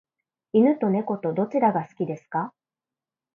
[0.53, 2.55] 犬と猫とどちらが好きですか？